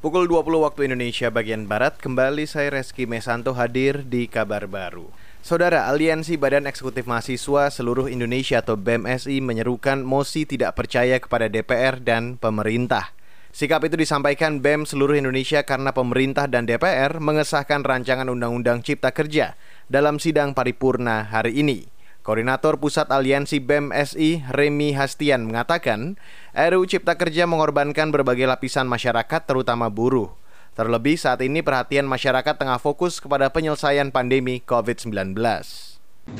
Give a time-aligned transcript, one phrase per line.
[0.00, 5.12] Pukul 20 waktu Indonesia bagian Barat, kembali saya Reski Mesanto hadir di kabar baru.
[5.44, 12.00] Saudara, Aliansi Badan Eksekutif Mahasiswa Seluruh Indonesia atau BMSI menyerukan mosi tidak percaya kepada DPR
[12.00, 13.12] dan pemerintah.
[13.52, 19.52] Sikap itu disampaikan BEM seluruh Indonesia karena pemerintah dan DPR mengesahkan rancangan Undang-Undang Cipta Kerja
[19.92, 21.89] dalam sidang paripurna hari ini.
[22.20, 26.20] Koordinator Pusat Aliansi BEM SI, Remi Hastian, mengatakan
[26.52, 30.28] RUU Cipta Kerja mengorbankan berbagai lapisan masyarakat, terutama buruh.
[30.76, 35.32] Terlebih saat ini perhatian masyarakat tengah fokus kepada penyelesaian pandemi COVID-19.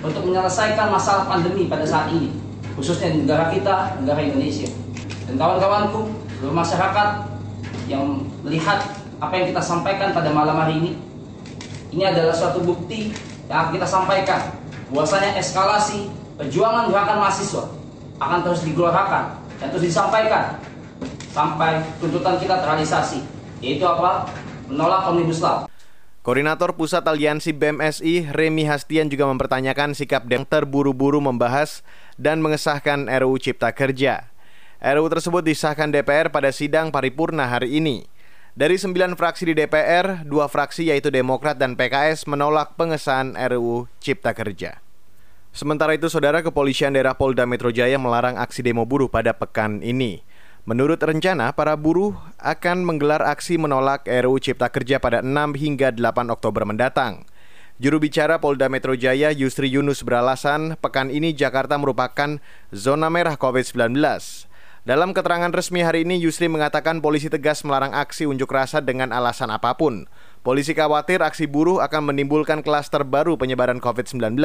[0.05, 2.29] Untuk menyelesaikan masalah pandemi pada saat ini,
[2.77, 4.69] khususnya di negara kita, negara Indonesia.
[5.33, 7.09] Dan kawan-kawanku, seluruh masyarakat
[7.89, 8.85] yang melihat
[9.17, 10.93] apa yang kita sampaikan pada malam hari ini,
[11.89, 13.17] ini adalah suatu bukti
[13.49, 14.60] yang kita sampaikan
[14.91, 17.65] bahwasanya eskalasi perjuangan gerakan mahasiswa
[18.21, 20.59] akan terus digelorakan dan terus disampaikan
[21.31, 23.23] sampai tuntutan kita terrealisasi
[23.63, 24.27] yaitu apa
[24.67, 25.71] menolak omnibus law
[26.21, 31.81] Koordinator Pusat Aliansi BMSI, Remi Hastian juga mempertanyakan sikap yang terburu-buru membahas
[32.21, 34.29] dan mengesahkan RUU Cipta Kerja.
[34.85, 38.05] RUU tersebut disahkan DPR pada sidang paripurna hari ini.
[38.51, 44.35] Dari sembilan fraksi di DPR, dua fraksi yaitu Demokrat dan PKS menolak pengesahan RUU Cipta
[44.35, 44.83] Kerja.
[45.55, 50.27] Sementara itu, Saudara Kepolisian Daerah Polda Metro Jaya melarang aksi demo buruh pada pekan ini.
[50.67, 56.35] Menurut rencana, para buruh akan menggelar aksi menolak RUU Cipta Kerja pada 6 hingga 8
[56.35, 57.23] Oktober mendatang.
[57.79, 62.43] Juru bicara Polda Metro Jaya Yusri Yunus beralasan pekan ini Jakarta merupakan
[62.75, 63.95] zona merah COVID-19.
[64.81, 69.53] Dalam keterangan resmi hari ini, Yusri mengatakan polisi tegas melarang aksi unjuk rasa dengan alasan
[69.53, 70.09] apa pun.
[70.41, 74.41] Polisi khawatir aksi buruh akan menimbulkan klaster baru penyebaran COVID-19.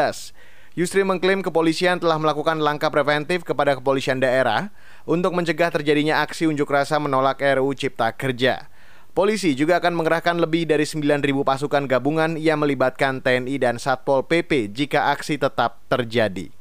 [0.75, 4.75] Yusri mengklaim kepolisian telah melakukan langkah preventif kepada kepolisian daerah
[5.07, 8.67] untuk mencegah terjadinya aksi unjuk rasa menolak RUU Cipta Kerja.
[9.15, 14.67] Polisi juga akan mengerahkan lebih dari 9.000 pasukan gabungan yang melibatkan TNI dan Satpol PP
[14.75, 16.54] jika aksi tetap terjadi.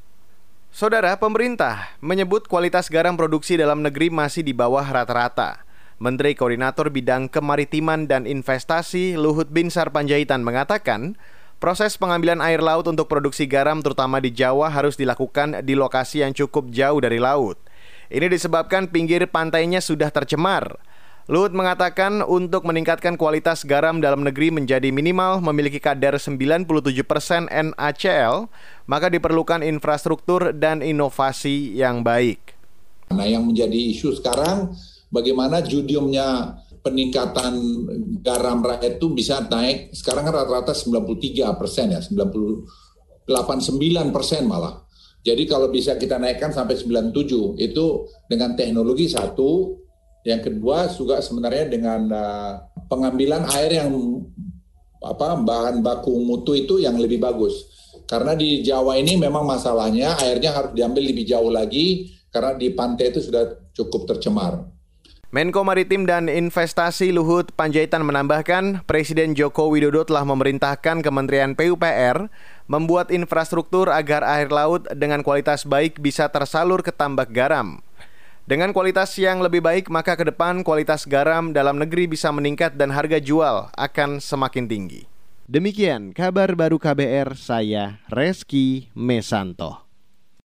[0.75, 5.63] Saudara, pemerintah menyebut kualitas garam produksi dalam negeri masih di bawah rata-rata.
[6.03, 11.15] Menteri Koordinator Bidang Kemaritiman dan Investasi Luhut Binsar Panjaitan mengatakan,
[11.63, 16.35] proses pengambilan air laut untuk produksi garam terutama di Jawa harus dilakukan di lokasi yang
[16.35, 17.55] cukup jauh dari laut.
[18.11, 20.75] Ini disebabkan pinggir pantainya sudah tercemar.
[21.25, 26.69] Luhut mengatakan untuk meningkatkan kualitas garam dalam negeri menjadi minimal memiliki kadar 97%
[27.49, 28.53] NaCl,
[28.85, 32.53] maka diperlukan infrastruktur dan inovasi yang baik.
[33.09, 34.77] Nah, yang menjadi isu sekarang
[35.09, 37.57] bagaimana judiumnya peningkatan
[38.21, 44.85] garam rakyat itu bisa naik sekarang rata-rata 93 persen ya, 98 9 persen malah.
[45.25, 47.87] Jadi kalau bisa kita naikkan sampai 97 itu
[48.29, 49.84] dengan teknologi satu,
[50.25, 52.53] yang kedua juga sebenarnya dengan uh,
[52.89, 53.93] pengambilan air yang
[55.05, 57.69] apa bahan baku mutu itu yang lebih bagus.
[58.09, 63.13] Karena di Jawa ini memang masalahnya airnya harus diambil lebih jauh lagi karena di pantai
[63.13, 64.65] itu sudah cukup tercemar.
[65.35, 72.31] Menko Maritim dan Investasi Luhut Panjaitan menambahkan, Presiden Joko Widodo telah memerintahkan Kementerian PUPR
[72.71, 77.83] membuat infrastruktur agar air laut dengan kualitas baik bisa tersalur ke tambak garam.
[78.45, 82.93] Dengan kualitas yang lebih baik, maka ke depan kualitas garam dalam negeri bisa meningkat dan
[82.93, 85.09] harga jual akan semakin tinggi.
[85.49, 89.84] Demikian kabar baru KBR, saya Reski Mesanto.